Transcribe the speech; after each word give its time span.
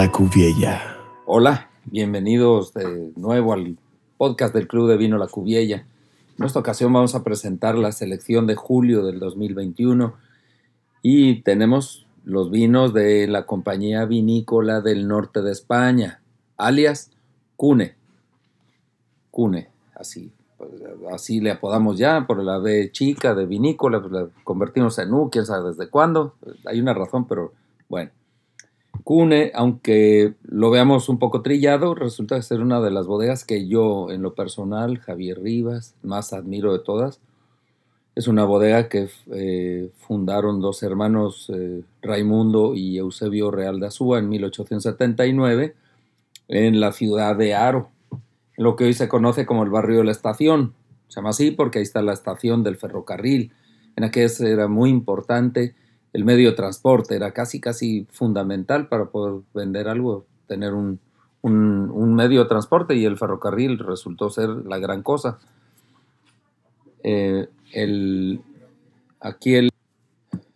La 0.00 0.12
Cuviella. 0.12 0.96
Hola, 1.26 1.70
bienvenidos 1.86 2.72
de 2.72 3.10
nuevo 3.16 3.52
al 3.52 3.76
podcast 4.16 4.54
del 4.54 4.68
Club 4.68 4.88
de 4.88 4.96
Vino 4.96 5.18
La 5.18 5.26
Cuviella. 5.26 5.88
En 6.38 6.44
esta 6.44 6.60
ocasión 6.60 6.92
vamos 6.92 7.16
a 7.16 7.24
presentar 7.24 7.76
la 7.76 7.90
selección 7.90 8.46
de 8.46 8.54
julio 8.54 9.04
del 9.04 9.18
2021 9.18 10.14
y 11.02 11.42
tenemos 11.42 12.06
los 12.22 12.52
vinos 12.52 12.94
de 12.94 13.26
la 13.26 13.44
compañía 13.44 14.04
vinícola 14.04 14.82
del 14.82 15.08
norte 15.08 15.42
de 15.42 15.50
España, 15.50 16.22
alias 16.56 17.10
Cune. 17.56 17.96
Cune, 19.32 19.68
así, 19.96 20.30
pues, 20.58 20.70
así 21.12 21.40
le 21.40 21.50
apodamos 21.50 21.98
ya 21.98 22.24
por 22.24 22.40
la 22.44 22.58
B 22.58 22.92
chica 22.92 23.34
de 23.34 23.46
vinícola, 23.46 24.00
pues 24.00 24.12
la 24.12 24.28
convertimos 24.44 24.96
en 25.00 25.12
U, 25.12 25.28
quién 25.28 25.44
sabe 25.44 25.70
desde 25.70 25.90
cuándo. 25.90 26.36
Hay 26.66 26.78
una 26.80 26.94
razón, 26.94 27.26
pero 27.26 27.52
bueno. 27.88 28.12
Cune, 29.08 29.52
aunque 29.54 30.34
lo 30.42 30.68
veamos 30.68 31.08
un 31.08 31.18
poco 31.18 31.40
trillado, 31.40 31.94
resulta 31.94 32.42
ser 32.42 32.60
una 32.60 32.78
de 32.82 32.90
las 32.90 33.06
bodegas 33.06 33.46
que 33.46 33.66
yo, 33.66 34.10
en 34.10 34.20
lo 34.20 34.34
personal, 34.34 34.98
Javier 34.98 35.40
Rivas, 35.40 35.94
más 36.02 36.34
admiro 36.34 36.74
de 36.74 36.80
todas. 36.80 37.18
Es 38.14 38.28
una 38.28 38.44
bodega 38.44 38.90
que 38.90 39.08
eh, 39.32 39.90
fundaron 39.96 40.60
dos 40.60 40.82
hermanos, 40.82 41.50
eh, 41.54 41.84
Raimundo 42.02 42.74
y 42.74 42.98
Eusebio 42.98 43.50
Real 43.50 43.80
de 43.80 43.86
Azúa, 43.86 44.18
en 44.18 44.28
1879, 44.28 45.74
en 46.48 46.78
la 46.78 46.92
ciudad 46.92 47.34
de 47.34 47.54
Aro, 47.54 47.88
lo 48.58 48.76
que 48.76 48.84
hoy 48.84 48.92
se 48.92 49.08
conoce 49.08 49.46
como 49.46 49.64
el 49.64 49.70
barrio 49.70 50.00
de 50.00 50.04
la 50.04 50.12
estación. 50.12 50.74
Se 51.06 51.16
llama 51.16 51.30
así 51.30 51.50
porque 51.50 51.78
ahí 51.78 51.84
está 51.84 52.02
la 52.02 52.12
estación 52.12 52.62
del 52.62 52.76
ferrocarril. 52.76 53.52
En 53.96 54.04
aquel 54.04 54.30
era 54.40 54.68
muy 54.68 54.90
importante 54.90 55.74
el 56.12 56.24
medio 56.24 56.50
de 56.50 56.56
transporte 56.56 57.14
era 57.14 57.32
casi, 57.32 57.60
casi 57.60 58.06
fundamental 58.10 58.88
para 58.88 59.06
poder 59.06 59.42
vender 59.54 59.88
algo, 59.88 60.26
tener 60.46 60.74
un, 60.74 61.00
medio 61.42 62.42
de 62.42 62.48
transporte 62.48 62.94
y 62.94 63.04
el 63.04 63.16
ferrocarril 63.16 63.78
resultó 63.78 64.30
ser 64.30 64.48
la 64.48 64.78
gran 64.78 65.02
cosa. 65.02 65.38
Eh, 67.02 67.48
aquí 69.20 69.54
el, 69.54 69.70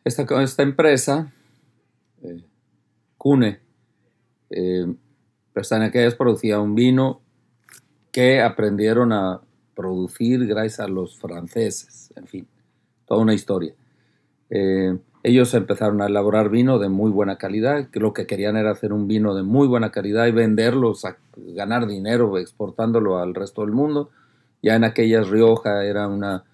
esta, 0.05 0.27
esta 0.43 0.63
empresa, 0.63 1.33
eh, 2.23 2.43
Cune, 3.17 3.61
eh, 4.51 4.95
pues 5.53 5.71
aquellas 5.73 6.15
producía 6.15 6.61
un 6.61 6.75
vino 6.75 7.21
que 8.11 8.41
aprendieron 8.41 9.13
a 9.13 9.41
producir 9.75 10.47
gracias 10.47 10.81
a 10.81 10.89
los 10.89 11.19
franceses, 11.19 12.13
en 12.17 12.27
fin, 12.27 12.49
toda 13.07 13.21
una 13.21 13.35
historia. 13.35 13.75
Eh, 14.51 14.99
ellos 15.25 15.55
empezaron 15.55 16.03
a 16.03 16.07
elaborar 16.07 16.49
vino 16.49 16.79
de 16.79 16.89
muy 16.89 17.11
buena 17.11 17.37
calidad, 17.37 17.89
que 17.91 18.01
lo 18.01 18.13
que 18.13 18.27
querían 18.27 18.57
era 18.57 18.73
hacer 18.73 18.93
un 18.93 19.07
vino 19.07 19.35
de 19.35 19.45
muy 19.45 19.69
buena 19.69 19.91
calidad 19.91 20.27
y 20.27 20.33
venderlo, 20.33 20.95
ganar 21.55 21.87
dinero 21.87 22.39
exportándolo 22.39 23.19
al 23.19 23.35
resto 23.35 23.63
del 23.63 23.71
mundo. 23.71 24.11
Ya 24.63 24.75
en 24.75 24.85
aquellas 24.85 25.29
Rioja 25.29 25.85
era, 25.85 26.09
una, 26.09 26.45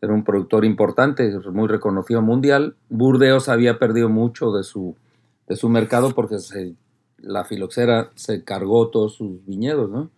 era 0.00 0.14
un 0.14 0.24
productor 0.24 0.64
importante, 0.64 1.30
muy 1.52 1.68
reconocido 1.68 2.22
mundial. 2.22 2.76
Burdeos 2.88 3.50
había 3.50 3.78
perdido 3.78 4.08
mucho 4.08 4.50
de 4.50 4.62
su, 4.62 4.96
de 5.46 5.56
su 5.56 5.68
mercado 5.68 6.14
porque 6.14 6.36
la 7.18 7.44
filoxera 7.44 8.10
se 8.14 8.44
cargó 8.44 8.88
todos 8.88 9.14
sus 9.14 9.44
viñedos, 9.44 9.90
¿no? 9.90 10.10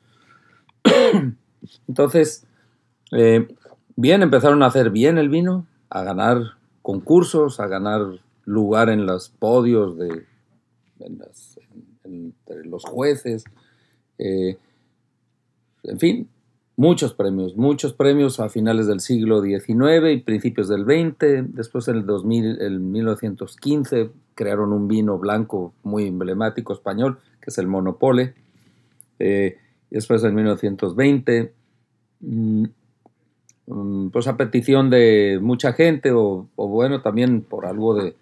Entonces, 1.89 2.47
eh, 3.11 3.49
bien, 3.97 4.23
empezaron 4.23 4.63
a 4.63 4.67
hacer 4.67 4.91
bien 4.91 5.19
el 5.19 5.29
vino, 5.29 5.67
a 5.91 6.05
ganar 6.05 6.58
concursos, 6.89 7.61
a 7.61 7.67
ganar 7.67 8.01
lugar 8.47 8.89
en 8.89 9.05
los 9.05 9.29
podios 9.29 9.99
de 9.99 10.25
entre 12.03 12.65
los 12.65 12.83
jueces, 12.83 13.45
eh, 14.17 14.57
en 15.83 15.99
fin, 15.99 16.29
muchos 16.77 17.13
premios, 17.13 17.59
muchos 17.59 17.93
premios 17.93 18.41
a 18.41 18.49
finales 18.49 18.87
del 18.87 19.01
siglo 19.01 19.43
XIX 19.43 20.13
y 20.15 20.21
principios 20.23 20.67
del 20.69 20.85
XX. 20.85 21.55
Después 21.55 21.89
en 21.89 21.97
el 21.97 22.07
2000, 22.07 22.63
en 22.63 22.91
1915 22.91 24.11
crearon 24.35 24.73
un 24.73 24.89
vino 24.89 25.19
blanco 25.19 25.75
muy 25.83 26.07
emblemático 26.07 26.73
español, 26.73 27.19
que 27.43 27.51
es 27.51 27.59
el 27.59 27.67
Monopole. 27.67 28.33
Eh, 29.19 29.59
después 29.91 30.25
en 30.25 30.35
1920 30.35 31.53
Mm, 32.21 32.65
pues 34.13 34.27
a 34.27 34.37
petición 34.37 34.89
de 34.89 35.39
mucha 35.43 35.73
gente 35.73 36.13
o, 36.13 36.49
bueno, 36.57 37.03
también 37.03 37.43
por 37.43 37.67
algo 37.67 37.95
de, 37.95 38.15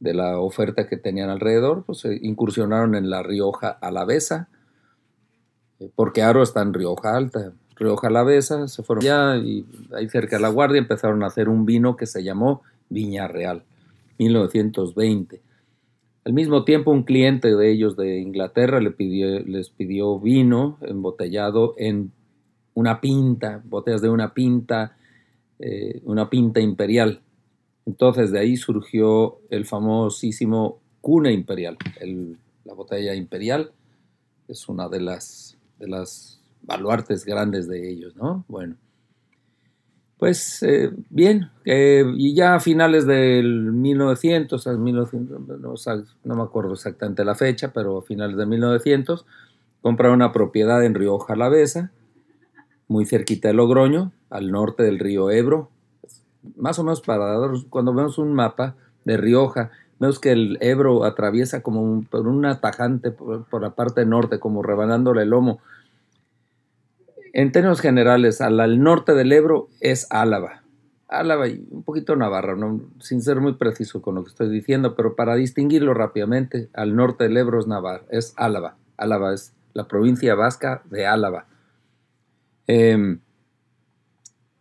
la 0.00 0.38
oferta 0.38 0.86
que 0.86 0.98
tenían 0.98 1.30
alrededor, 1.30 1.84
pues 1.84 2.04
incursionaron 2.04 2.94
en 2.94 3.08
la 3.08 3.22
Rioja 3.22 3.70
Alavesa, 3.70 4.48
eh, 5.80 5.90
porque 5.96 6.20
Aro 6.22 6.42
está 6.42 6.60
en 6.60 6.74
Rioja 6.74 7.16
Alta, 7.16 7.52
Rioja 7.74 8.08
Alavesa, 8.08 8.68
se 8.68 8.82
fueron 8.82 9.04
allá 9.04 9.36
y 9.38 9.64
ahí 9.96 10.06
cerca 10.10 10.36
de 10.36 10.42
La 10.42 10.50
Guardia 10.50 10.78
empezaron 10.78 11.22
a 11.22 11.28
hacer 11.28 11.48
un 11.48 11.64
vino 11.64 11.96
que 11.96 12.04
se 12.04 12.22
llamó 12.22 12.60
Viña 12.90 13.28
Real, 13.28 13.62
1920. 14.18 15.40
Al 16.26 16.32
mismo 16.34 16.64
tiempo, 16.64 16.90
un 16.90 17.04
cliente 17.04 17.54
de 17.54 17.70
ellos 17.70 17.96
de 17.96 18.18
Inglaterra 18.18 18.80
les 18.80 19.70
pidió 19.70 20.20
vino 20.20 20.76
embotellado 20.82 21.74
en 21.78 22.12
una 22.74 23.00
pinta, 23.00 23.62
botellas 23.64 24.02
de 24.02 24.10
una 24.10 24.34
pinta, 24.34 24.96
eh, 25.58 26.00
una 26.04 26.28
pinta 26.28 26.60
imperial. 26.60 27.20
Entonces 27.86 28.30
de 28.30 28.40
ahí 28.40 28.56
surgió 28.56 29.38
el 29.50 29.64
famosísimo 29.64 30.80
cuna 31.00 31.30
imperial, 31.30 31.76
la 32.64 32.74
botella 32.74 33.14
imperial, 33.14 33.72
es 34.48 34.68
una 34.68 34.88
de 34.88 35.00
las, 35.00 35.56
de 35.78 35.88
las 35.88 36.40
baluartes 36.62 37.24
grandes 37.24 37.68
de 37.68 37.90
ellos, 37.90 38.16
¿no? 38.16 38.44
Bueno, 38.48 38.76
pues 40.18 40.62
eh, 40.62 40.90
bien, 41.10 41.50
eh, 41.64 42.04
y 42.16 42.34
ya 42.34 42.54
a 42.54 42.60
finales 42.60 43.06
del 43.06 43.72
1900, 43.72 44.66
1900 44.78 46.16
no, 46.24 46.34
me 46.34 46.42
acuerdo 46.42 46.72
exactamente 46.72 47.24
la 47.24 47.34
fecha, 47.34 47.72
pero 47.72 47.98
a 47.98 48.02
finales 48.02 48.36
de 48.36 48.46
1900, 48.46 49.26
compraron 49.82 50.16
una 50.16 50.32
propiedad 50.32 50.82
en 50.84 50.94
Rioja 50.94 51.34
Alavesa, 51.34 51.90
muy 52.94 53.06
cerquita 53.06 53.48
de 53.48 53.54
Logroño, 53.54 54.12
al 54.30 54.52
norte 54.52 54.84
del 54.84 55.00
río 55.00 55.28
Ebro. 55.32 55.68
Más 56.54 56.78
o 56.78 56.84
menos 56.84 57.00
para 57.00 57.36
cuando 57.68 57.92
vemos 57.92 58.18
un 58.18 58.32
mapa 58.32 58.76
de 59.04 59.16
Rioja, 59.16 59.72
vemos 59.98 60.20
que 60.20 60.30
el 60.30 60.58
Ebro 60.60 61.02
atraviesa 61.02 61.60
como 61.60 62.04
por 62.04 62.28
una 62.28 62.60
tajante 62.60 63.10
por, 63.10 63.60
la 63.60 63.70
parte 63.70 64.06
norte, 64.06 64.38
como 64.38 64.62
rebanándole 64.62 65.22
el 65.22 65.30
lomo. 65.30 65.58
En 67.32 67.50
términos 67.50 67.80
generales, 67.80 68.40
al, 68.40 68.80
norte 68.80 69.14
del 69.14 69.32
Ebro 69.32 69.66
es 69.80 70.06
Álava. 70.10 70.62
Álava 71.08 71.48
y 71.48 71.66
un 71.72 71.82
poquito 71.82 72.14
Navarra, 72.14 72.54
¿no? 72.54 72.80
sin 73.00 73.22
ser 73.22 73.40
muy 73.40 73.54
preciso 73.54 74.02
con 74.02 74.14
lo 74.14 74.22
que 74.22 74.30
estoy 74.30 74.50
diciendo, 74.50 74.94
pero 74.94 75.16
para 75.16 75.34
distinguirlo 75.34 75.94
rápidamente, 75.94 76.68
al 76.74 76.94
norte 76.94 77.24
del 77.24 77.36
Ebro 77.38 77.58
es 77.58 77.66
Navarra, 77.66 78.04
es 78.10 78.34
Álava. 78.36 78.76
Álava 78.96 79.34
es 79.34 79.52
la 79.72 79.88
provincia 79.88 80.36
vasca 80.36 80.82
de 80.88 81.06
Álava. 81.08 81.46
Em, 82.66 83.20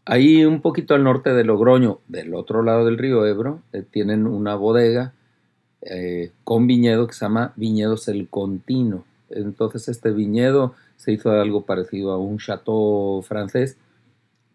ahí 0.06 0.46
un 0.46 0.62
poquito 0.62 0.94
al 0.96 1.04
norte 1.04 1.34
de 1.34 1.44
Logroño, 1.44 2.00
del 2.08 2.34
otro 2.36 2.64
lado 2.64 2.86
del 2.86 2.98
río 2.98 3.26
Ebro, 3.26 3.62
eh, 3.72 3.84
tienen 3.90 4.28
una 4.28 4.56
bodega 4.56 5.14
eh, 5.82 6.32
con 6.44 6.68
viñedo 6.68 7.08
que 7.08 7.14
se 7.14 7.26
llama 7.26 7.54
Viñedos 7.56 8.08
El 8.08 8.30
Contino. 8.30 9.06
Entonces 9.30 9.90
este 9.90 10.12
viñedo 10.12 10.76
se 10.96 11.12
hizo 11.12 11.32
algo 11.32 11.66
parecido 11.66 12.12
a 12.12 12.18
un 12.18 12.38
chateau 12.38 13.22
francés, 13.22 13.78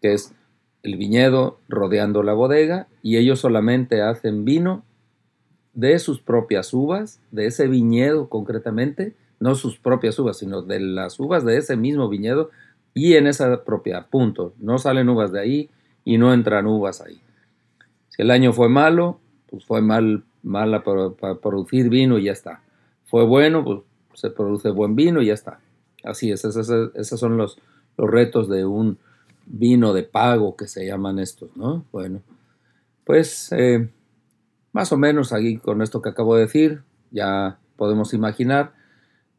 que 0.01 0.13
es 0.13 0.33
el 0.81 0.95
viñedo 0.95 1.59
rodeando 1.67 2.23
la 2.23 2.33
bodega 2.33 2.87
y 3.03 3.17
ellos 3.17 3.39
solamente 3.39 4.01
hacen 4.01 4.45
vino 4.45 4.83
de 5.73 5.99
sus 5.99 6.19
propias 6.19 6.73
uvas, 6.73 7.19
de 7.31 7.45
ese 7.45 7.67
viñedo 7.67 8.29
concretamente, 8.29 9.15
no 9.39 9.55
sus 9.55 9.77
propias 9.77 10.17
uvas, 10.19 10.37
sino 10.37 10.61
de 10.61 10.79
las 10.79 11.19
uvas 11.19 11.45
de 11.45 11.57
ese 11.57 11.77
mismo 11.77 12.09
viñedo, 12.09 12.49
y 12.99 13.15
en 13.15 13.27
esa 13.27 13.63
propiedad, 13.63 14.07
punto. 14.09 14.53
No 14.57 14.77
salen 14.77 15.07
uvas 15.07 15.31
de 15.31 15.39
ahí 15.39 15.69
y 16.03 16.17
no 16.17 16.33
entran 16.33 16.67
uvas 16.67 16.99
ahí. 16.99 17.21
Si 18.09 18.21
el 18.21 18.29
año 18.29 18.51
fue 18.51 18.67
malo, 18.67 19.19
pues 19.49 19.63
fue 19.63 19.81
mal, 19.81 20.25
mala 20.43 20.83
para, 20.83 21.35
producir 21.35 21.89
vino 21.89 22.17
y 22.17 22.25
ya 22.25 22.33
está. 22.33 22.61
Fue 23.05 23.23
bueno, 23.25 23.63
pues 23.63 23.79
se 24.15 24.29
produce 24.29 24.69
buen 24.71 24.95
vino 24.95 25.21
y 25.21 25.27
ya 25.27 25.33
está. 25.33 25.61
Así 26.03 26.29
es, 26.29 26.43
esos, 26.43 27.19
son 27.19 27.37
los, 27.37 27.57
los 27.97 28.09
retos 28.09 28.49
de 28.49 28.65
un 28.65 28.97
vino 29.45 29.93
de 29.93 30.03
pago 30.03 30.57
que 30.57 30.67
se 30.67 30.85
llaman 30.85 31.19
estos, 31.19 31.55
¿no? 31.55 31.85
Bueno, 31.91 32.21
pues 33.05 33.51
eh, 33.53 33.89
más 34.73 34.91
o 34.91 34.97
menos 34.97 35.31
aquí 35.31 35.57
con 35.57 35.81
esto 35.81 36.01
que 36.01 36.09
acabo 36.09 36.35
de 36.35 36.41
decir, 36.41 36.81
ya 37.11 37.59
podemos 37.77 38.13
imaginar 38.13 38.73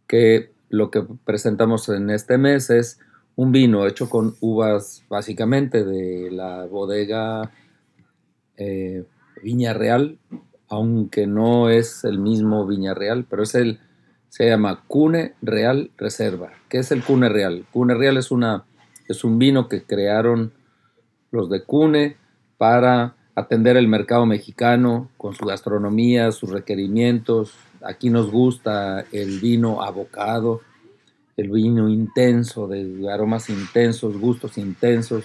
que 0.07 0.51
lo 0.71 0.91
que 0.91 1.05
presentamos 1.25 1.89
en 1.89 2.11
este 2.11 2.39
mes 2.39 2.71
es 2.71 3.01
un 3.37 3.53
vino 3.53 3.87
hecho 3.87 4.09
con 4.09 4.35
uvas 4.41 5.05
básicamente 5.09 5.85
de 5.85 6.31
la 6.31 6.67
bodega 6.67 7.51
eh, 8.57 9.05
Viña 9.43 9.73
Real, 9.73 10.19
aunque 10.69 11.27
no 11.27 11.71
es 11.71 12.05
el 12.05 12.19
mismo 12.19 12.67
Viña 12.67 12.95
Real, 12.95 13.27
pero 13.29 13.43
es 13.43 13.55
el, 13.55 13.81
Se 14.29 14.49
llama 14.49 14.85
Cune 14.87 15.35
Real 15.43 15.91
Reserva. 15.97 16.53
¿Qué 16.69 16.79
es 16.79 16.93
el 16.93 17.03
Cune 17.03 17.29
Real? 17.29 17.65
Cune 17.73 17.95
Real 17.95 18.17
es, 18.17 18.31
una, 18.31 18.65
es 19.09 19.25
un 19.25 19.39
vino 19.39 19.69
que 19.69 19.83
crearon 19.83 20.53
los 21.31 21.49
de 21.49 21.65
Cune 21.65 22.17
para 22.59 23.17
atender 23.35 23.77
el 23.77 23.89
mercado 23.89 24.27
mexicano 24.27 25.09
con 25.17 25.35
su 25.35 25.47
gastronomía, 25.47 26.31
sus 26.33 26.51
requerimientos. 26.51 27.55
Aquí 27.83 28.11
nos 28.11 28.31
gusta 28.31 29.05
el 29.13 29.41
vino 29.41 29.83
abocado, 29.83 30.61
el 31.37 31.51
vino 31.51 31.89
intenso, 31.89 32.69
de 32.69 33.11
aromas 33.11 33.49
intensos, 33.51 34.19
gustos 34.19 34.59
intensos. 34.59 35.25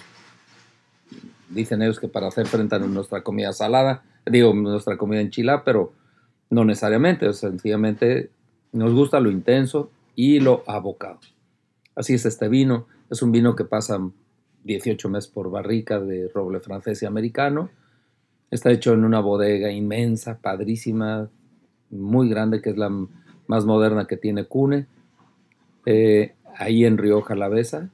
Dicen 1.48 1.82
ellos 1.82 2.00
que 2.00 2.08
para 2.08 2.28
hacer 2.28 2.46
frente 2.46 2.74
a 2.74 2.78
nuestra 2.78 3.22
comida 3.22 3.52
salada, 3.52 4.02
digo, 4.24 4.54
nuestra 4.54 4.96
comida 4.96 5.20
enchilada, 5.20 5.64
pero 5.64 5.92
no 6.50 6.64
necesariamente, 6.64 7.32
sencillamente 7.32 8.30
nos 8.72 8.92
gusta 8.92 9.20
lo 9.20 9.30
intenso 9.30 9.90
y 10.14 10.40
lo 10.40 10.64
abocado. 10.66 11.20
Así 11.94 12.14
es 12.14 12.26
este 12.26 12.48
vino, 12.48 12.86
es 13.10 13.22
un 13.22 13.32
vino 13.32 13.56
que 13.56 13.64
pasa 13.64 13.98
18 14.64 15.08
meses 15.08 15.30
por 15.30 15.50
barrica 15.50 16.00
de 16.00 16.28
roble 16.28 16.60
francés 16.60 17.02
y 17.02 17.06
americano. 17.06 17.70
Está 18.50 18.70
hecho 18.70 18.92
en 18.92 19.04
una 19.04 19.20
bodega 19.20 19.70
inmensa, 19.70 20.38
padrísima, 20.38 21.28
muy 21.90 22.28
grande, 22.28 22.60
que 22.60 22.70
es 22.70 22.76
la 22.76 22.90
más 23.46 23.64
moderna 23.64 24.06
que 24.06 24.16
tiene 24.16 24.44
Cune, 24.44 24.86
eh, 25.86 26.34
ahí 26.56 26.84
en 26.84 26.98
Rioja 26.98 27.28
Jalavesa. 27.28 27.88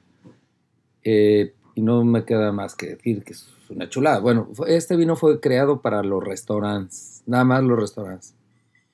Eh, 1.03 1.53
y 1.75 1.81
no 1.81 2.03
me 2.03 2.23
queda 2.25 2.51
más 2.51 2.75
que 2.75 2.87
decir 2.87 3.23
que 3.23 3.33
es 3.33 3.47
una 3.69 3.89
chulada. 3.89 4.19
Bueno, 4.19 4.49
este 4.67 4.95
vino 4.95 5.15
fue 5.15 5.39
creado 5.39 5.81
para 5.81 6.03
los 6.03 6.23
restaurantes, 6.23 7.23
nada 7.25 7.43
más 7.43 7.63
los 7.63 7.79
restaurantes. 7.79 8.35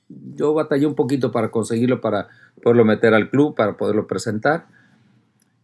Yo 0.07 0.53
batallé 0.53 0.85
un 0.85 0.95
poquito 0.95 1.31
para 1.31 1.51
conseguirlo, 1.51 2.01
para 2.01 2.29
poderlo 2.63 2.85
meter 2.85 3.13
al 3.13 3.29
club, 3.29 3.55
para 3.55 3.77
poderlo 3.77 4.07
presentar. 4.07 4.67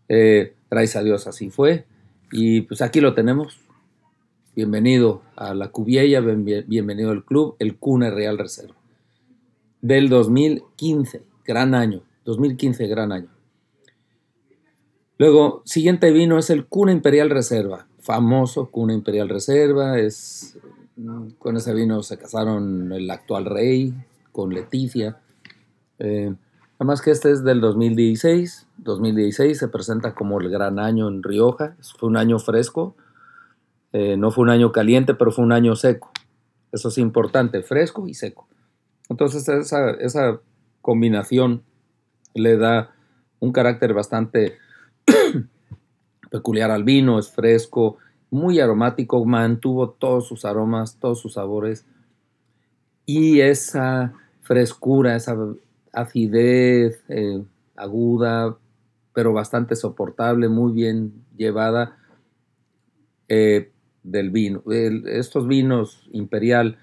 Eh, 0.08 0.54
gracias 0.70 0.98
a 0.98 1.04
Dios 1.04 1.28
así 1.28 1.50
fue. 1.50 1.86
Y 2.32 2.62
pues 2.62 2.82
aquí 2.82 3.02
lo 3.02 3.14
tenemos. 3.14 3.60
Bienvenido 4.56 5.22
a 5.36 5.54
la 5.54 5.70
Cubiella, 5.70 6.22
bienvenido 6.22 7.12
al 7.12 7.26
club, 7.26 7.56
el 7.60 7.76
Cune 7.76 8.10
Real 8.12 8.38
Reserva. 8.38 8.76
Del 9.82 10.08
2015, 10.10 11.24
gran 11.46 11.76
año. 11.76 12.02
2015, 12.26 12.88
gran 12.88 13.12
año. 13.12 13.30
Luego, 15.18 15.62
siguiente 15.64 16.12
vino 16.12 16.38
es 16.38 16.50
el 16.50 16.66
Cuna 16.66 16.92
Imperial 16.92 17.30
Reserva, 17.30 17.88
famoso 18.00 18.70
Cuna 18.70 18.94
Imperial 18.94 19.30
Reserva, 19.30 19.98
es, 20.00 20.58
con 21.40 21.56
ese 21.56 21.74
vino 21.74 22.04
se 22.04 22.18
casaron 22.18 22.92
el 22.92 23.10
actual 23.10 23.46
rey 23.46 23.94
con 24.34 24.54
Leticia. 24.54 25.22
Eh, 26.00 26.34
además 26.78 27.02
que 27.02 27.12
este 27.12 27.32
es 27.32 27.46
del 27.46 27.62
2016, 27.62 28.68
2016 28.78 29.58
se 29.58 29.68
presenta 29.70 30.14
como 30.14 30.42
el 30.42 30.50
gran 30.50 30.80
año 30.80 31.08
en 31.08 31.24
Rioja, 31.24 31.78
fue 31.98 32.10
un 32.10 32.18
año 32.18 32.40
fresco, 32.40 32.98
eh, 33.94 34.18
no 34.18 34.32
fue 34.32 34.44
un 34.44 34.50
año 34.50 34.74
caliente, 34.74 35.14
pero 35.14 35.32
fue 35.32 35.46
un 35.46 35.54
año 35.54 35.78
seco. 35.78 36.12
Eso 36.74 36.90
es 36.90 36.98
importante, 36.98 37.64
fresco 37.64 38.06
y 38.10 38.14
seco. 38.16 38.50
Entonces 39.08 39.48
esa, 39.48 39.92
esa 39.92 40.42
combinación 40.82 41.64
le 42.36 42.58
da 42.58 42.94
un 43.40 43.52
carácter 43.52 43.94
bastante 43.94 44.58
peculiar 46.30 46.70
al 46.70 46.84
vino, 46.84 47.18
es 47.18 47.32
fresco, 47.32 47.98
muy 48.30 48.60
aromático, 48.60 49.26
mantuvo 49.26 49.90
todos 49.90 50.28
sus 50.28 50.46
aromas, 50.46 51.00
todos 51.00 51.20
sus 51.20 51.34
sabores 51.34 51.86
y 53.06 53.40
esa 53.40 54.14
frescura, 54.42 55.16
esa 55.16 55.38
acidez 55.94 57.04
eh, 57.08 57.44
aguda, 57.76 58.58
pero 59.14 59.32
bastante 59.32 59.76
soportable, 59.76 60.50
muy 60.50 60.74
bien 60.74 61.14
llevada 61.38 61.98
eh, 63.30 63.72
del 64.04 64.30
vino. 64.30 64.62
estos 64.70 65.48
vinos 65.48 66.08
imperial 66.12 66.78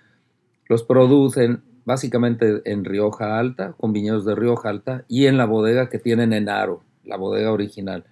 los 0.66 0.82
producen 0.82 1.62
básicamente 1.84 2.62
en 2.64 2.84
Rioja 2.84 3.38
Alta, 3.38 3.72
con 3.72 3.92
viñedos 3.92 4.24
de 4.24 4.34
Rioja 4.34 4.68
Alta, 4.68 5.04
y 5.08 5.26
en 5.26 5.36
la 5.36 5.46
bodega 5.46 5.88
que 5.88 5.98
tienen 5.98 6.32
en 6.32 6.48
Aro, 6.48 6.82
la 7.04 7.16
bodega 7.16 7.52
original. 7.52 8.04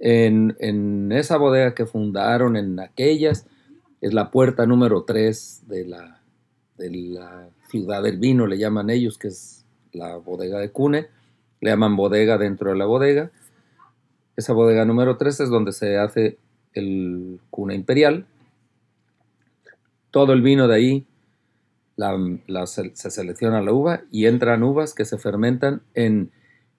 En, 0.00 1.12
esa 1.12 1.36
bodega 1.36 1.74
que 1.74 1.86
fundaron, 1.86 2.56
en 2.56 2.80
aquellas, 2.80 3.46
es 4.00 4.14
la 4.14 4.30
puerta 4.30 4.66
número 4.66 5.04
3 5.04 5.64
de 5.68 5.86
la, 5.86 6.20
de 6.76 6.90
la 6.90 7.48
ciudad 7.68 8.02
del 8.02 8.18
vino, 8.18 8.46
le 8.46 8.58
llaman 8.58 8.90
ellos, 8.90 9.18
que 9.18 9.28
es 9.28 9.64
la 9.92 10.16
bodega 10.16 10.58
de 10.58 10.70
Cune, 10.70 11.06
le 11.60 11.70
llaman 11.70 11.96
bodega 11.96 12.38
dentro 12.38 12.70
de 12.70 12.76
la 12.76 12.86
bodega. 12.86 13.30
Esa 14.36 14.52
bodega 14.52 14.84
número 14.84 15.16
3 15.18 15.40
es 15.40 15.48
donde 15.50 15.72
se 15.72 15.98
hace 15.98 16.38
el 16.72 17.38
Cune 17.50 17.74
Imperial. 17.74 18.26
Todo 20.10 20.32
el 20.32 20.42
vino 20.42 20.66
de 20.66 20.74
ahí 20.74 21.06
se, 21.96 23.10
selecciona 23.10 23.62
la 23.62 23.72
uva 23.72 24.02
y 24.10 24.26
entran 24.26 24.62
uvas 24.62 24.94
que 24.94 25.04
se 25.04 25.18
fermentan 25.18 25.82
en 25.94 26.30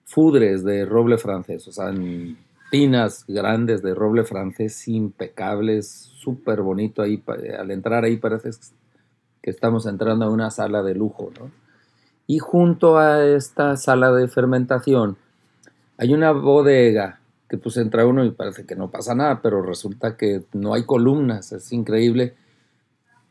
fudres 0.04 0.64
de 0.64 0.84
roble 0.84 1.18
francés, 1.18 1.66
o 1.68 1.72
sea, 1.72 1.88
en 1.88 2.36
tinas 2.70 3.24
grandes 3.26 3.82
de 3.82 3.94
roble 3.94 4.24
francés 4.24 4.88
impecables, 4.88 5.88
súper 5.88 6.62
bonito 6.62 7.02
ahí. 7.02 7.22
Al 7.58 7.70
entrar 7.70 8.04
ahí 8.04 8.16
parece 8.16 8.50
que 9.40 9.50
estamos 9.50 9.86
entrando 9.86 10.24
a 10.24 10.30
una 10.30 10.50
sala 10.50 10.82
de 10.82 10.94
lujo, 10.94 11.30
¿no? 11.38 11.50
Y 12.26 12.38
junto 12.38 12.98
a 12.98 13.24
esta 13.24 13.76
sala 13.76 14.10
de 14.12 14.28
fermentación 14.28 15.18
hay 15.98 16.14
una 16.14 16.32
bodega 16.32 17.20
que 17.48 17.58
pues 17.58 17.76
entra 17.76 18.06
uno 18.06 18.24
y 18.24 18.30
parece 18.30 18.64
que 18.64 18.74
no 18.74 18.90
pasa 18.90 19.14
nada, 19.14 19.40
pero 19.42 19.62
resulta 19.62 20.16
que 20.16 20.42
no 20.54 20.74
hay 20.74 20.84
columnas, 20.84 21.52
es 21.52 21.72
increíble 21.72 22.34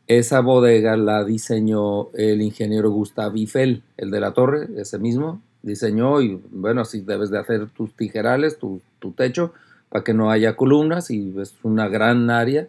esa 0.08 0.42
bodega 0.42 0.98
la 0.98 1.24
diseñó 1.24 2.12
el 2.12 2.42
ingeniero 2.42 2.92
Gustav 2.92 3.36
Eiffel, 3.36 3.84
el 3.98 4.12
de 4.12 4.20
la 4.20 4.34
torre, 4.34 4.68
ese 4.78 5.00
mismo, 5.00 5.42
diseñó 5.62 6.22
y 6.22 6.42
bueno, 6.52 6.82
así 6.82 7.02
debes 7.02 7.30
de 7.30 7.40
hacer 7.40 7.70
tus 7.70 7.96
tijerales, 7.96 8.60
tu, 8.60 8.82
techo, 9.16 9.54
para 9.90 10.04
que 10.04 10.14
no 10.14 10.30
haya 10.30 10.56
columnas 10.56 11.10
y 11.10 11.34
es 11.40 11.56
una 11.64 11.88
gran 11.88 12.30
área 12.30 12.68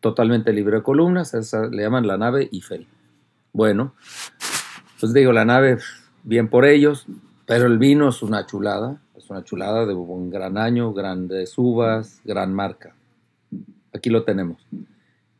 totalmente 0.00 0.52
libre 0.52 0.76
de 0.76 0.82
columnas, 0.82 1.34
esa 1.34 1.66
le 1.66 1.82
llaman 1.82 2.06
la 2.06 2.16
nave 2.16 2.48
Eiffel. 2.52 2.86
Bueno, 3.52 3.94
pues 4.98 5.12
digo, 5.12 5.32
la 5.32 5.44
nave, 5.44 5.78
bien 6.24 6.48
por 6.48 6.64
ellos, 6.64 7.06
pero 7.46 7.66
el 7.66 7.78
vino 7.78 8.08
es 8.08 8.22
una 8.22 8.46
chulada, 8.46 9.00
es 9.14 9.28
una 9.28 9.44
chulada 9.44 9.84
de 9.84 9.94
un 9.94 10.30
gran 10.30 10.56
año, 10.56 10.94
grandes 10.94 11.58
uvas, 11.58 12.20
gran 12.24 12.54
marca. 12.54 12.94
Aquí 13.92 14.08
lo 14.08 14.24
tenemos. 14.24 14.66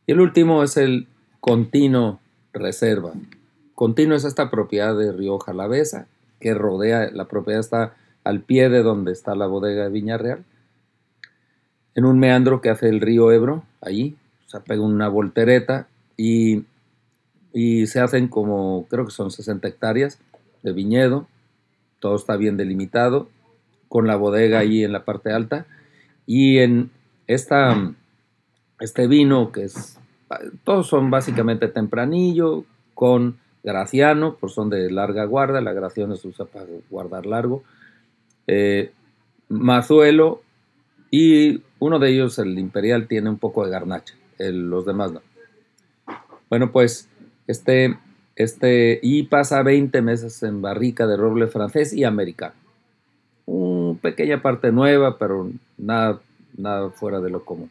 Y 0.05 0.11
el 0.11 0.19
último 0.19 0.63
es 0.63 0.77
el 0.77 1.07
Continuo 1.45 2.21
Reserva. 2.53 3.11
Continuo 3.75 4.15
es 4.15 4.23
esta 4.23 4.49
propiedad 4.49 4.97
de 4.97 5.11
Río 5.11 5.39
Jalavesa 5.39 6.07
que 6.39 6.53
rodea, 6.53 7.11
la 7.11 7.25
propiedad 7.25 7.59
está 7.59 7.95
al 8.23 8.39
pie 8.39 8.69
de 8.69 8.81
donde 8.81 9.11
está 9.11 9.35
la 9.35 9.45
bodega 9.45 9.83
de 9.83 9.89
Viña 9.89 10.17
Real, 10.17 10.45
en 11.95 12.05
un 12.05 12.17
meandro 12.17 12.61
que 12.61 12.69
hace 12.69 12.87
el 12.87 13.01
río 13.01 13.29
Ebro, 13.33 13.65
allí, 13.81 14.15
se 14.45 14.61
pega 14.61 14.83
una 14.83 15.09
voltereta 15.09 15.89
y, 16.15 16.63
y 17.51 17.87
se 17.87 17.99
hacen 17.99 18.29
como, 18.29 18.87
creo 18.89 19.03
que 19.03 19.11
son 19.11 19.29
60 19.29 19.67
hectáreas 19.67 20.19
de 20.61 20.71
viñedo, 20.71 21.27
todo 21.99 22.15
está 22.15 22.37
bien 22.37 22.55
delimitado, 22.55 23.27
con 23.89 24.07
la 24.07 24.15
bodega 24.15 24.59
ahí 24.59 24.85
en 24.85 24.93
la 24.93 25.03
parte 25.03 25.33
alta, 25.33 25.65
y 26.25 26.59
en 26.59 26.89
esta, 27.27 27.91
este 28.79 29.07
vino 29.07 29.51
que 29.51 29.65
es 29.65 29.99
todos 30.63 30.87
son 30.87 31.09
básicamente 31.09 31.67
tempranillo 31.67 32.65
con 32.93 33.37
graciano, 33.63 34.37
pues 34.39 34.53
son 34.53 34.69
de 34.69 34.91
larga 34.91 35.25
guarda, 35.25 35.61
la 35.61 35.73
graciano 35.73 36.15
se 36.15 36.27
usa 36.27 36.45
para 36.45 36.65
guardar 36.89 37.25
largo, 37.25 37.63
eh, 38.47 38.91
mazuelo 39.49 40.41
y 41.09 41.61
uno 41.79 41.99
de 41.99 42.11
ellos, 42.11 42.39
el 42.39 42.57
imperial, 42.59 43.07
tiene 43.07 43.29
un 43.29 43.37
poco 43.37 43.65
de 43.65 43.71
garnacha, 43.71 44.15
los 44.39 44.85
demás 44.85 45.11
no. 45.11 45.21
Bueno, 46.49 46.71
pues 46.71 47.09
este, 47.47 47.97
este, 48.35 48.99
y 49.01 49.23
pasa 49.23 49.63
20 49.63 50.01
meses 50.01 50.41
en 50.43 50.61
barrica 50.61 51.07
de 51.07 51.17
roble 51.17 51.47
francés 51.47 51.93
y 51.93 52.03
americano. 52.03 52.55
Una 53.45 53.99
pequeña 53.99 54.41
parte 54.41 54.71
nueva, 54.71 55.17
pero 55.17 55.51
nada, 55.77 56.19
nada 56.57 56.89
fuera 56.89 57.19
de 57.19 57.29
lo 57.29 57.43
común. 57.43 57.69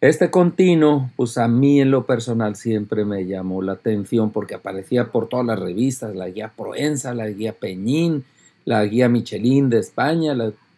Este 0.00 0.30
continuo, 0.30 1.10
pues 1.14 1.36
a 1.36 1.46
mí 1.46 1.78
en 1.78 1.90
lo 1.90 2.06
personal 2.06 2.56
siempre 2.56 3.04
me 3.04 3.26
llamó 3.26 3.60
la 3.60 3.72
atención 3.72 4.30
porque 4.30 4.54
aparecía 4.54 5.12
por 5.12 5.28
todas 5.28 5.44
las 5.44 5.58
revistas, 5.58 6.16
la 6.16 6.30
guía 6.30 6.54
Proenza, 6.56 7.12
la 7.12 7.28
guía 7.28 7.52
Peñín, 7.52 8.24
la 8.64 8.82
guía 8.86 9.10
Michelin 9.10 9.68
de 9.68 9.78
España, 9.78 10.34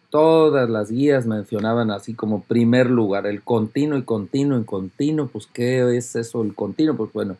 todas 0.09 0.69
las 0.69 0.91
guías 0.91 1.25
mencionaban 1.25 1.89
así 1.89 2.13
como 2.13 2.43
primer 2.43 2.89
lugar, 2.89 3.25
el 3.25 3.43
continuo 3.43 3.97
y 3.97 4.03
continuo 4.03 4.59
y 4.59 4.65
continuo, 4.65 5.29
pues 5.29 5.47
¿qué 5.47 5.95
es 5.95 6.17
eso 6.17 6.43
el 6.43 6.53
continuo? 6.53 6.97
Pues 6.97 7.13
bueno, 7.13 7.37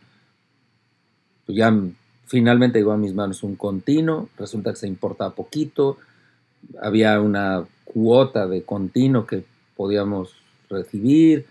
pues 1.46 1.58
ya 1.58 1.78
finalmente 2.28 2.80
llegó 2.80 2.94
a 2.94 2.98
mis 2.98 3.14
manos 3.14 3.44
un 3.44 3.58
continuo, 3.58 4.30
resulta 4.38 4.70
que 4.70 4.78
se 4.78 4.88
importaba 4.88 5.36
poquito, 5.36 5.98
había 6.82 7.20
una 7.20 7.66
cuota 7.84 8.48
de 8.48 8.64
continuo 8.64 9.28
que 9.28 9.44
podíamos 9.76 10.34
recibir, 10.70 11.46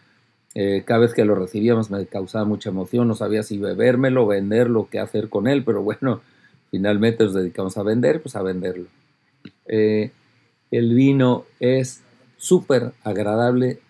eh, 0.54 0.82
cada 0.84 1.00
vez 1.00 1.14
que 1.14 1.24
lo 1.24 1.34
recibíamos 1.34 1.90
me 1.90 2.06
causaba 2.06 2.44
mucha 2.44 2.70
emoción, 2.70 3.08
no 3.08 3.14
sabía 3.14 3.42
si 3.42 3.58
bebérmelo, 3.58 4.26
venderlo, 4.26 4.88
qué 4.90 4.98
hacer 4.98 5.28
con 5.28 5.48
él, 5.48 5.64
pero 5.64 5.82
bueno, 5.82 6.20
finalmente 6.70 7.24
nos 7.24 7.34
dedicamos 7.34 7.76
a 7.78 7.82
vender, 7.82 8.20
pues 8.20 8.36
a 8.36 8.42
venderlo. 8.42 8.86
Eh, 9.66 10.10
el 10.70 10.94
vino 10.94 11.44
es 11.60 12.02
súper 12.36 12.92
agradable, 13.04 13.80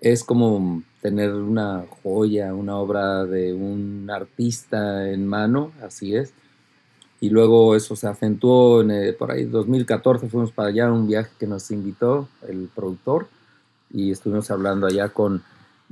es 0.00 0.24
como 0.24 0.82
tener 1.00 1.34
una 1.34 1.84
joya, 2.02 2.54
una 2.54 2.76
obra 2.76 3.24
de 3.24 3.52
un 3.52 4.08
artista 4.10 5.10
en 5.10 5.26
mano, 5.26 5.72
así 5.82 6.14
es. 6.14 6.32
Y 7.20 7.30
luego 7.30 7.76
eso 7.76 7.94
se 7.94 8.08
acentuó 8.08 8.82
en, 8.82 8.90
eh, 8.90 9.12
por 9.12 9.30
ahí 9.30 9.44
2014, 9.44 10.28
fuimos 10.28 10.52
para 10.52 10.68
allá, 10.68 10.92
un 10.92 11.06
viaje 11.06 11.30
que 11.38 11.46
nos 11.46 11.70
invitó 11.70 12.28
el 12.48 12.68
productor 12.74 13.28
y 13.92 14.10
estuvimos 14.10 14.50
hablando 14.50 14.86
allá 14.86 15.08
con 15.08 15.42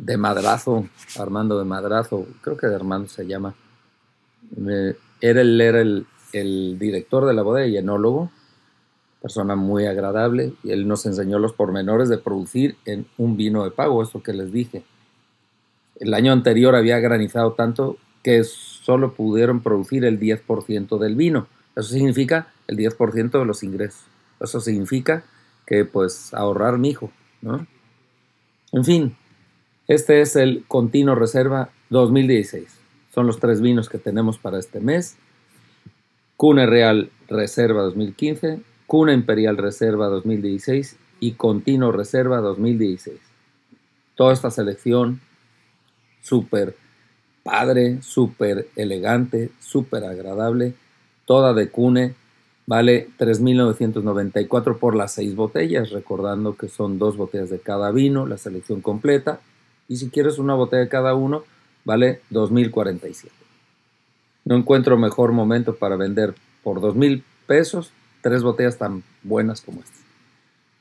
de 0.00 0.16
Madrazo, 0.16 0.88
Armando 1.18 1.58
de 1.58 1.66
Madrazo, 1.66 2.26
creo 2.40 2.56
que 2.56 2.66
de 2.66 2.74
Armando 2.74 3.08
se 3.08 3.26
llama. 3.26 3.54
era 5.20 5.40
él 5.42 5.60
era 5.60 5.80
el, 5.82 6.06
el, 6.32 6.78
director 6.78 7.26
de 7.26 7.34
la 7.34 7.42
bodega 7.42 7.66
y 7.66 7.76
enólogo, 7.76 8.30
persona 9.20 9.56
muy 9.56 9.84
agradable, 9.84 10.54
y 10.64 10.70
él 10.70 10.88
nos 10.88 11.04
enseñó 11.04 11.38
los 11.38 11.52
pormenores 11.52 12.08
de 12.08 12.16
producir 12.16 12.76
en 12.86 13.06
un 13.18 13.36
vino 13.36 13.62
de 13.62 13.72
pago, 13.72 14.02
eso 14.02 14.22
que 14.22 14.32
les 14.32 14.50
dije. 14.50 14.84
El 15.96 16.14
año 16.14 16.32
anterior 16.32 16.74
había 16.74 16.98
granizado 16.98 17.52
tanto 17.52 17.98
que 18.22 18.42
solo 18.44 19.12
pudieron 19.12 19.60
producir 19.60 20.06
el 20.06 20.18
10% 20.18 20.98
del 20.98 21.14
vino. 21.14 21.46
Eso 21.76 21.90
significa 21.90 22.48
el 22.68 22.78
10% 22.78 23.38
de 23.38 23.44
los 23.44 23.62
ingresos. 23.62 24.04
Eso 24.40 24.60
significa 24.60 25.24
que 25.66 25.84
pues 25.84 26.32
ahorrar 26.32 26.78
mi 26.78 26.88
hijo, 26.88 27.10
¿no? 27.42 27.66
En 28.72 28.84
fin, 28.84 29.16
este 29.90 30.20
es 30.20 30.36
el 30.36 30.62
Continuo 30.68 31.16
Reserva 31.16 31.70
2016. 31.88 32.78
Son 33.12 33.26
los 33.26 33.40
tres 33.40 33.60
vinos 33.60 33.88
que 33.88 33.98
tenemos 33.98 34.38
para 34.38 34.60
este 34.60 34.78
mes. 34.78 35.16
Cuna 36.36 36.64
Real 36.64 37.10
Reserva 37.26 37.82
2015, 37.82 38.60
Cuna 38.86 39.12
Imperial 39.12 39.56
Reserva 39.56 40.06
2016 40.06 40.96
y 41.18 41.32
Continuo 41.32 41.90
Reserva 41.90 42.36
2016. 42.36 43.18
Toda 44.14 44.32
esta 44.32 44.52
selección 44.52 45.20
súper 46.22 46.76
padre, 47.42 48.00
súper 48.00 48.68
elegante, 48.76 49.50
súper 49.58 50.04
agradable, 50.04 50.74
toda 51.24 51.52
de 51.52 51.68
Cune, 51.68 52.14
vale 52.64 53.08
3.994 53.18 54.78
por 54.78 54.94
las 54.94 55.14
seis 55.14 55.34
botellas, 55.34 55.90
recordando 55.90 56.56
que 56.56 56.68
son 56.68 57.00
dos 57.00 57.16
botellas 57.16 57.50
de 57.50 57.58
cada 57.58 57.90
vino, 57.90 58.24
la 58.24 58.38
selección 58.38 58.82
completa, 58.82 59.40
y 59.90 59.96
si 59.96 60.08
quieres 60.08 60.38
una 60.38 60.54
botella 60.54 60.82
de 60.82 60.88
cada 60.88 61.14
uno, 61.16 61.42
vale 61.84 62.22
2.047. 62.30 63.28
No 64.44 64.54
encuentro 64.54 64.96
mejor 64.96 65.32
momento 65.32 65.74
para 65.74 65.96
vender 65.96 66.36
por 66.62 66.80
2.000 66.80 67.24
pesos 67.48 67.90
tres 68.22 68.44
botellas 68.44 68.78
tan 68.78 69.02
buenas 69.24 69.60
como 69.60 69.80
estas. 69.80 70.04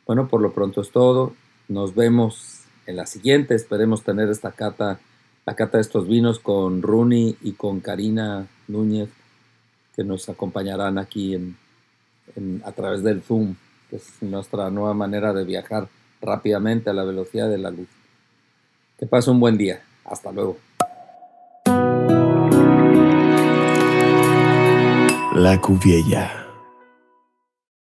Bueno, 0.06 0.28
por 0.28 0.42
lo 0.42 0.54
pronto 0.54 0.82
es 0.82 0.92
todo. 0.92 1.34
Nos 1.68 1.96
vemos 1.96 2.66
en 2.86 2.98
la 2.98 3.08
siguiente. 3.08 3.56
Esperemos 3.56 4.04
tener 4.04 4.30
esta 4.30 4.52
cata, 4.52 5.00
la 5.44 5.56
cata 5.56 5.80
de 5.80 5.82
estos 5.82 6.08
vinos 6.08 6.38
con 6.38 6.84
Runi 6.84 7.36
y 7.42 7.54
con 7.54 7.80
Karina 7.80 8.46
Núñez, 8.68 9.10
que 9.96 10.04
nos 10.04 10.30
acompañarán 10.30 11.00
aquí 11.00 11.36
a 12.64 12.72
través 12.74 13.02
del 13.02 13.24
Zoom, 13.24 13.56
que 13.90 13.96
es 13.96 14.22
nuestra 14.22 14.70
nueva 14.70 14.94
manera 14.94 15.34
de 15.34 15.46
viajar 15.46 15.88
rápidamente 16.22 16.92
a 16.92 16.94
la 16.94 17.04
velocidad 17.04 17.50
de 17.50 17.58
la 17.58 17.72
luz. 17.72 17.88
Que 19.00 19.06
pase 19.06 19.32
un 19.32 19.40
buen 19.40 19.58
día. 19.58 19.82
Hasta 20.04 20.30
luego. 20.32 20.58
La 25.36 25.62
Cuviella. 25.62 26.49